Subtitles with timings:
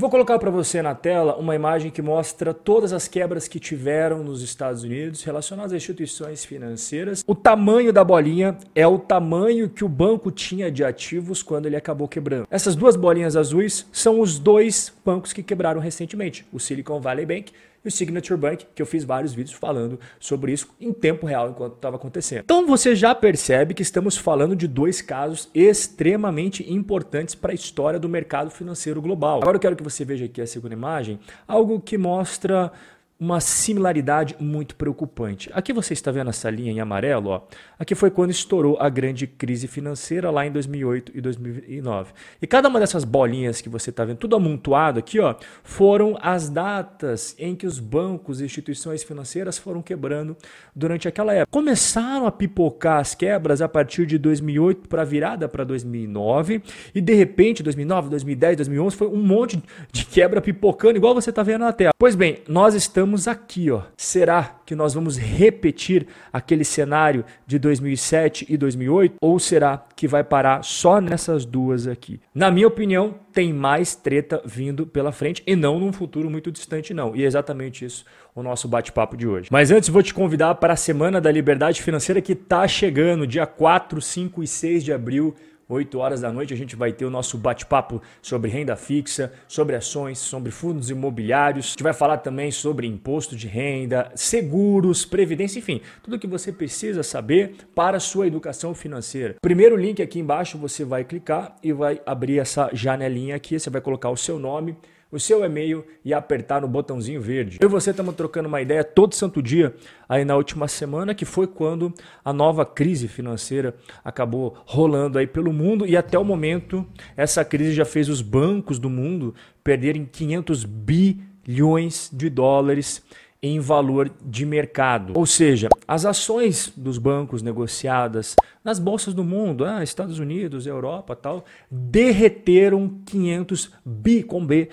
[0.00, 3.60] Eu vou colocar para você na tela uma imagem que mostra todas as quebras que
[3.60, 7.22] tiveram nos Estados Unidos relacionadas a instituições financeiras.
[7.26, 11.76] O tamanho da bolinha é o tamanho que o banco tinha de ativos quando ele
[11.76, 12.46] acabou quebrando.
[12.50, 17.52] Essas duas bolinhas azuis são os dois bancos que quebraram recentemente, o Silicon Valley Bank
[17.84, 21.50] e o Signature Bank, que eu fiz vários vídeos falando sobre isso em tempo real
[21.50, 22.42] enquanto estava acontecendo.
[22.44, 27.98] Então você já percebe que estamos falando de dois casos extremamente importantes para a história
[27.98, 29.40] do mercado financeiro global.
[29.40, 32.70] Agora eu quero que você veja aqui a segunda imagem, algo que mostra
[33.20, 35.50] uma similaridade muito preocupante.
[35.52, 37.42] Aqui você está vendo essa linha em amarelo, ó.
[37.78, 42.12] Aqui foi quando estourou a grande crise financeira lá em 2008 e 2009.
[42.40, 46.48] E cada uma dessas bolinhas que você está vendo, tudo amontoado aqui, ó, foram as
[46.48, 50.34] datas em que os bancos e instituições financeiras foram quebrando
[50.74, 51.50] durante aquela época.
[51.50, 56.62] Começaram a pipocar as quebras a partir de 2008 para virada para 2009
[56.94, 59.62] e de repente 2009, 2010, 2011 foi um monte
[59.92, 61.90] de quebra pipocando igual você está vendo na tela.
[61.98, 63.82] Pois bem, nós estamos estamos aqui, ó.
[63.96, 70.22] Será que nós vamos repetir aquele cenário de 2007 e 2008 ou será que vai
[70.22, 72.20] parar só nessas duas aqui?
[72.32, 76.94] Na minha opinião, tem mais treta vindo pela frente e não num futuro muito distante
[76.94, 77.16] não.
[77.16, 79.48] E é exatamente isso o nosso bate-papo de hoje.
[79.50, 83.46] Mas antes vou te convidar para a Semana da Liberdade Financeira que está chegando, dia
[83.46, 85.34] 4, 5 e 6 de abril
[85.70, 89.76] 8 horas da noite a gente vai ter o nosso bate-papo sobre renda fixa, sobre
[89.76, 91.66] ações, sobre fundos imobiliários.
[91.66, 96.26] A gente vai falar também sobre imposto de renda, seguros, previdência, enfim, tudo o que
[96.26, 99.36] você precisa saber para a sua educação financeira.
[99.40, 103.80] Primeiro link aqui embaixo você vai clicar e vai abrir essa janelinha aqui, você vai
[103.80, 104.76] colocar o seu nome,
[105.10, 107.58] o seu e-mail e apertar no botãozinho verde.
[107.60, 109.74] Eu e você estamos trocando uma ideia todo santo dia
[110.08, 111.92] aí na última semana, que foi quando
[112.24, 116.86] a nova crise financeira acabou rolando aí pelo mundo e até o momento
[117.16, 123.02] essa crise já fez os bancos do mundo perderem 500 bilhões de dólares
[123.42, 125.14] em valor de mercado.
[125.16, 131.16] Ou seja, as ações dos bancos negociadas nas bolsas do mundo, ah, Estados Unidos, Europa,
[131.16, 134.68] tal, derreteram 500 bi com B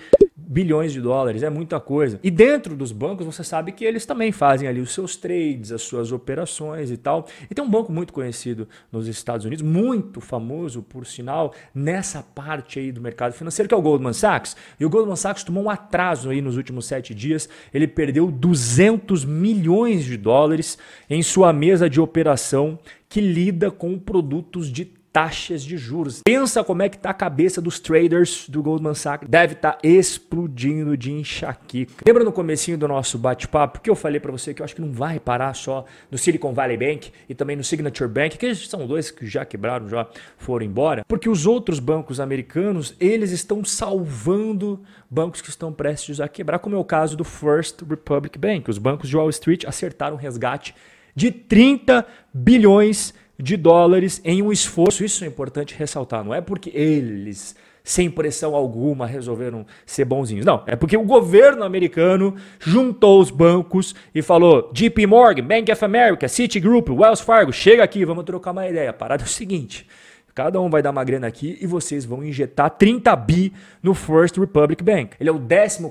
[0.48, 2.18] bilhões de dólares, é muita coisa.
[2.22, 5.82] E dentro dos bancos, você sabe que eles também fazem ali os seus trades, as
[5.82, 7.26] suas operações e tal.
[7.50, 12.78] E tem um banco muito conhecido nos Estados Unidos, muito famoso, por sinal, nessa parte
[12.78, 14.56] aí do mercado financeiro, que é o Goldman Sachs.
[14.80, 17.46] E o Goldman Sachs tomou um atraso aí nos últimos sete dias.
[17.72, 20.78] Ele perdeu 200 milhões de dólares
[21.10, 26.22] em sua mesa de operação que lida com produtos de taxas de juros.
[26.24, 29.28] Pensa como é que tá a cabeça dos traders do Goldman Sachs.
[29.28, 32.04] Deve estar tá explodindo de enxaqueca.
[32.06, 34.80] Lembra no comecinho do nosso bate-papo que eu falei para você que eu acho que
[34.80, 38.86] não vai parar só no Silicon Valley Bank e também no Signature Bank, que são
[38.86, 44.80] dois que já quebraram, já foram embora, porque os outros bancos americanos, eles estão salvando
[45.10, 48.70] bancos que estão prestes a quebrar, como é o caso do First Republic Bank.
[48.70, 50.74] Os bancos de Wall Street acertaram um resgate
[51.14, 55.04] de 30 bilhões de de dólares em um esforço.
[55.04, 56.24] Isso é importante ressaltar.
[56.24, 57.54] Não é porque eles,
[57.84, 60.44] sem pressão alguma, resolveram ser bonzinhos.
[60.44, 65.84] Não, é porque o governo americano juntou os bancos e falou: JP Morgan, Bank of
[65.84, 68.90] America, Citigroup, Wells Fargo, chega aqui, vamos trocar uma ideia.
[68.90, 69.86] A parada é o seguinte.
[70.38, 74.36] Cada um vai dar uma grana aqui e vocês vão injetar 30 bi no First
[74.36, 75.16] Republic Bank.
[75.18, 75.84] Ele é o 14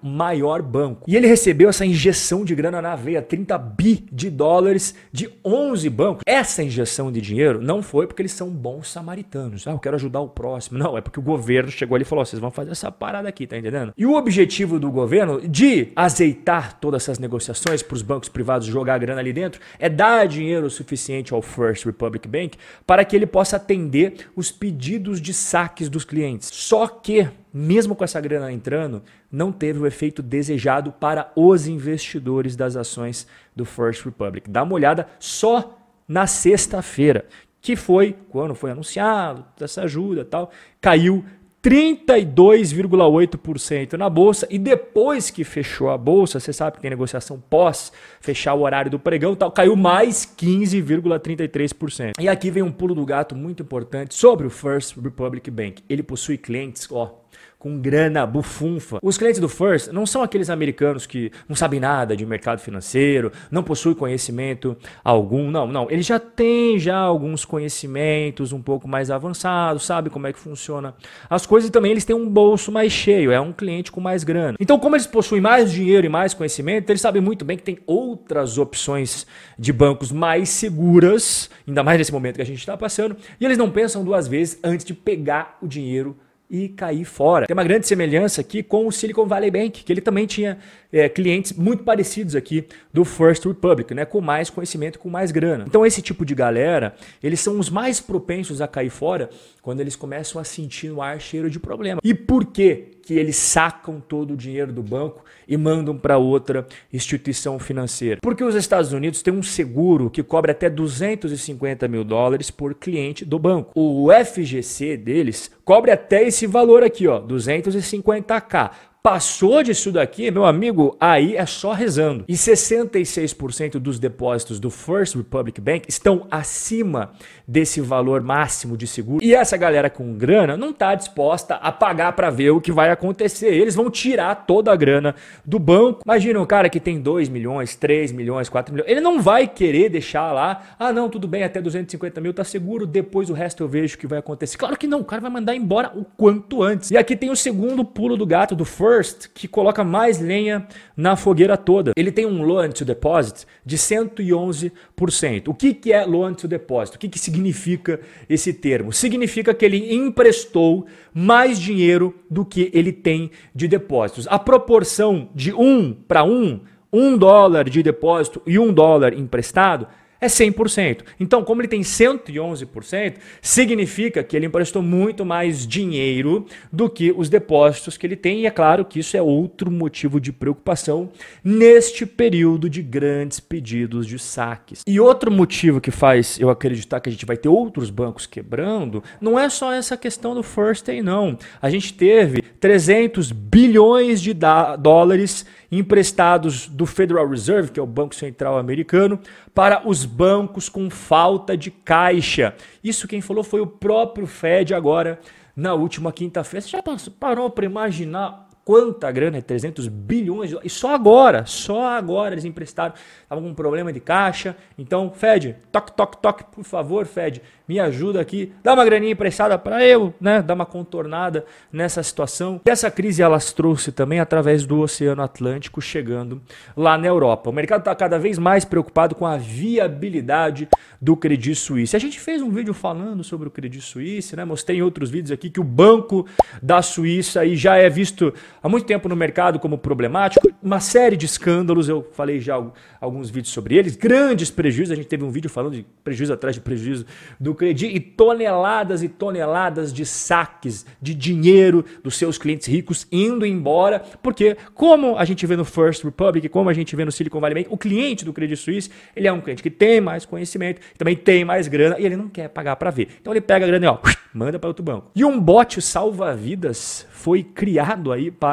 [0.00, 1.02] maior banco.
[1.04, 5.90] E ele recebeu essa injeção de grana na veia, 30 bi de dólares de 11
[5.90, 6.22] bancos.
[6.24, 9.66] Essa injeção de dinheiro não foi porque eles são bons samaritanos.
[9.66, 10.78] Ah, eu quero ajudar o próximo.
[10.78, 13.48] Não, é porque o governo chegou ali e falou: vocês vão fazer essa parada aqui,
[13.48, 13.92] tá entendendo?
[13.98, 18.96] E o objetivo do governo de azeitar todas essas negociações para os bancos privados jogar
[18.98, 23.56] grana ali dentro é dar dinheiro suficiente ao First Republic Bank para que ele possa
[23.56, 26.50] atender atender os pedidos de saques dos clientes.
[26.52, 32.54] Só que, mesmo com essa grana entrando, não teve o efeito desejado para os investidores
[32.54, 34.48] das ações do First Republic.
[34.48, 37.26] Dá uma olhada só na sexta-feira,
[37.60, 40.50] que foi quando foi anunciado essa ajuda tal,
[40.80, 41.24] caiu
[41.62, 47.92] 32,8% na bolsa e depois que fechou a bolsa, você sabe que tem negociação pós
[48.20, 52.12] fechar o horário do pregão, tal, caiu mais 15,33%.
[52.20, 55.82] E aqui vem um pulo do gato muito importante sobre o First Republic Bank.
[55.88, 57.18] Ele possui clientes, ó,
[57.58, 59.00] com grana bufunfa.
[59.02, 63.32] Os clientes do First não são aqueles americanos que não sabem nada de mercado financeiro,
[63.50, 65.50] não possuem conhecimento algum.
[65.50, 65.90] Não, não.
[65.90, 70.94] Eles já têm já alguns conhecimentos um pouco mais avançados, sabe como é que funciona
[71.28, 74.22] as coisas e também eles têm um bolso mais cheio, é um cliente com mais
[74.22, 74.56] grana.
[74.60, 77.78] Então, como eles possuem mais dinheiro e mais conhecimento, eles sabem muito bem que tem
[77.86, 79.26] outras opções
[79.58, 83.58] de bancos mais seguras, ainda mais nesse momento que a gente está passando, e eles
[83.58, 86.16] não pensam duas vezes antes de pegar o dinheiro
[86.50, 87.46] e cair fora.
[87.46, 90.58] Tem uma grande semelhança aqui com o Silicon Valley Bank, que ele também tinha
[90.92, 95.64] é, clientes muito parecidos aqui do First Republic, né, com mais conhecimento, com mais grana.
[95.66, 99.28] Então esse tipo de galera, eles são os mais propensos a cair fora
[99.60, 102.00] quando eles começam a sentir no ar cheiro de problema.
[102.02, 102.97] E por quê?
[103.08, 108.20] Que eles sacam todo o dinheiro do banco e mandam para outra instituição financeira.
[108.20, 113.24] Porque os Estados Unidos têm um seguro que cobre até 250 mil dólares por cliente
[113.24, 113.72] do banco.
[113.74, 118.72] O FGC deles cobre até esse valor aqui, ó, 250k.
[119.00, 122.24] Passou disso daqui, meu amigo, aí é só rezando.
[122.26, 127.12] E 66% dos depósitos do First Republic Bank estão acima
[127.46, 129.24] desse valor máximo de seguro.
[129.24, 132.90] E essa galera com grana não está disposta a pagar para ver o que vai
[132.90, 133.54] acontecer.
[133.54, 136.02] Eles vão tirar toda a grana do banco.
[136.04, 138.90] Imagina um cara que tem 2 milhões, 3 milhões, 4 milhões.
[138.90, 142.84] Ele não vai querer deixar lá, ah não, tudo bem, até 250 mil tá seguro,
[142.84, 144.58] depois o resto eu vejo o que vai acontecer.
[144.58, 146.90] Claro que não, o cara vai mandar embora o quanto antes.
[146.90, 148.87] E aqui tem o segundo pulo do gato do First,
[149.34, 151.92] que coloca mais lenha na fogueira toda.
[151.96, 155.48] Ele tem um loan to deposit de 111%.
[155.48, 156.96] O que, que é loan to deposit?
[156.96, 158.92] O que, que significa esse termo?
[158.92, 164.26] Significa que ele emprestou mais dinheiro do que ele tem de depósitos.
[164.28, 166.60] A proporção de um para um,
[166.92, 169.86] um dólar de depósito e um dólar emprestado,
[170.20, 171.00] é 100%.
[171.18, 177.28] Então, como ele tem 111%, significa que ele emprestou muito mais dinheiro do que os
[177.28, 181.10] depósitos que ele tem, e é claro que isso é outro motivo de preocupação
[181.42, 184.82] neste período de grandes pedidos de saques.
[184.86, 189.02] E outro motivo que faz eu acreditar que a gente vai ter outros bancos quebrando,
[189.20, 191.38] não é só essa questão do First Day, não.
[191.60, 194.34] A gente teve 300 bilhões de
[194.78, 199.20] dólares emprestados do Federal Reserve, que é o Banco Central americano,
[199.54, 202.54] para os bancos com falta de caixa.
[202.82, 205.20] Isso quem falou foi o próprio Fed agora
[205.54, 206.60] na última quinta-feira.
[206.62, 206.82] Você já
[207.20, 210.58] parou para imaginar quanta grana, 300 é bilhões de.
[210.62, 212.92] E só agora, só agora eles emprestaram,
[213.22, 214.54] estavam com um problema de caixa.
[214.76, 219.58] Então, Fed, toque, toque, toque, por favor, Fed, me ajuda aqui, dá uma graninha emprestada
[219.58, 222.60] para eu, né, dar uma contornada nessa situação.
[222.66, 226.42] Essa crise elas trouxe também através do Oceano Atlântico chegando
[226.76, 227.48] lá na Europa.
[227.48, 230.68] O mercado está cada vez mais preocupado com a viabilidade
[231.00, 231.96] do Credit Suisse.
[231.96, 234.44] A gente fez um vídeo falando sobre o Credit Suisse, né?
[234.44, 236.26] Mostrei em outros vídeos aqui que o banco
[236.62, 238.32] da Suíça aí já é visto
[238.62, 242.62] há muito tempo no mercado como problemático, uma série de escândalos, eu falei já
[243.00, 246.54] alguns vídeos sobre eles, grandes prejuízos, a gente teve um vídeo falando de prejuízo atrás
[246.54, 247.06] de prejuízo
[247.38, 253.46] do Credit e toneladas e toneladas de saques de dinheiro dos seus clientes ricos indo
[253.46, 257.40] embora, porque como a gente vê no First Republic, como a gente vê no Silicon
[257.40, 260.80] Valley Bank, o cliente do Credit Suisse, ele é um cliente que tem mais conhecimento,
[260.96, 263.08] também tem mais grana e ele não quer pagar para ver.
[263.20, 263.98] Então ele pega a grana e ó,
[264.32, 265.10] manda para outro banco.
[265.14, 268.47] E um bot salva-vidas foi criado aí para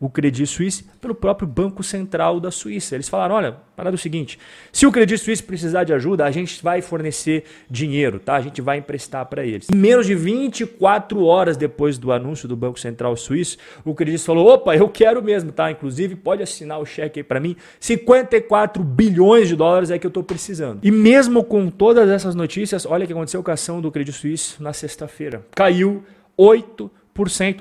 [0.00, 2.94] o Credit Suisse pelo próprio Banco Central da Suíça.
[2.94, 4.38] Eles falaram: olha, parada é o seguinte:
[4.72, 8.36] se o Credit Suisse precisar de ajuda, a gente vai fornecer dinheiro, tá?
[8.36, 9.68] A gente vai emprestar para eles.
[9.72, 14.26] Em menos de 24 horas depois do anúncio do Banco Central Suíço, o Credit Suisse
[14.26, 15.70] falou: opa, eu quero mesmo, tá?
[15.70, 17.56] Inclusive, pode assinar o cheque aí para mim.
[17.80, 20.80] 54 bilhões de dólares é que eu estou precisando.
[20.82, 24.16] E mesmo com todas essas notícias, olha o que aconteceu com a ação do Credit
[24.16, 25.44] Suisse na sexta-feira.
[25.54, 26.04] Caiu
[26.36, 26.90] 8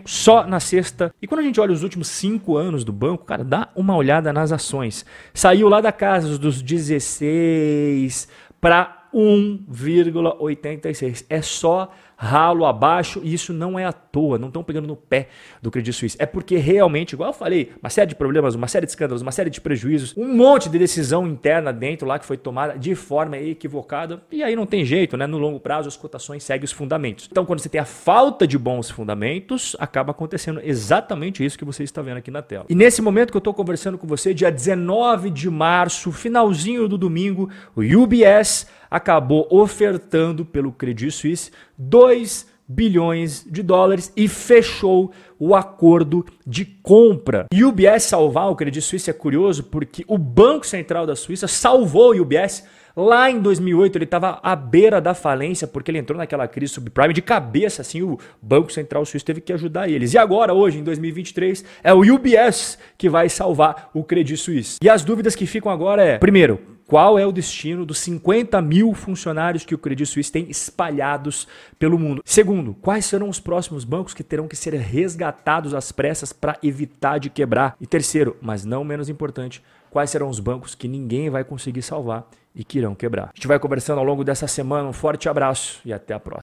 [0.05, 1.13] só na sexta.
[1.21, 4.33] E quando a gente olha os últimos cinco anos do banco, cara, dá uma olhada
[4.33, 5.05] nas ações.
[5.33, 8.27] Saiu lá da casa dos 16
[8.60, 11.25] para 1,86.
[11.29, 11.93] É só
[12.24, 15.27] ralo abaixo, e isso não é à toa, não estão pegando no pé
[15.62, 16.18] do Credit Suisse.
[16.20, 19.32] É porque realmente, igual eu falei, uma série de problemas, uma série de escândalos, uma
[19.32, 23.38] série de prejuízos, um monte de decisão interna dentro lá que foi tomada de forma
[23.38, 25.27] equivocada, e aí não tem jeito, né?
[25.27, 27.27] No longo prazo as cotações seguem os fundamentos.
[27.30, 31.84] Então, quando você tem a falta de bons fundamentos, acaba acontecendo exatamente isso que você
[31.84, 32.65] está vendo aqui na tela.
[32.70, 36.98] E nesse momento que eu estou conversando com você, dia 19 de março, finalzinho do
[36.98, 45.55] domingo, o UBS acabou ofertando pelo Credit Suisse 2 bilhões de dólares e fechou o
[45.55, 47.47] acordo de compra.
[47.51, 51.47] E o UBS salvar o Credit Suisse é curioso porque o Banco Central da Suíça
[51.47, 52.63] salvou o UBS
[52.95, 57.12] Lá em 2008 ele estava à beira da falência porque ele entrou naquela crise subprime
[57.12, 60.13] de cabeça, assim, o Banco Central Suíço teve que ajudar eles.
[60.13, 64.77] E agora, hoje, em 2023, é o UBS que vai salvar o Credit Suisse.
[64.81, 66.59] E as dúvidas que ficam agora é, primeiro,
[66.93, 71.47] qual é o destino dos 50 mil funcionários que o Credit Suisse tem espalhados
[71.79, 72.21] pelo mundo.
[72.23, 77.17] Segundo, quais serão os próximos bancos que terão que ser resgatados às pressas para evitar
[77.17, 77.75] de quebrar?
[77.81, 82.29] E terceiro, mas não menos importante, quais serão os bancos que ninguém vai conseguir salvar
[82.53, 83.23] e que irão quebrar?
[83.23, 84.88] A gente vai conversando ao longo dessa semana.
[84.88, 86.41] Um forte abraço e até a próxima.